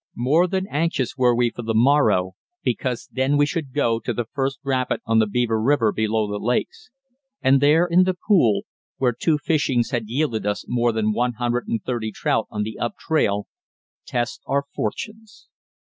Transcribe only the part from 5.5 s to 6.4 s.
River below the